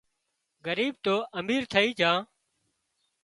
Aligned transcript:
ڳريٻ 0.65 0.93
تو 1.05 1.15
امير 1.39 1.61
ٿئي 1.71 1.87
جھان 1.99 2.19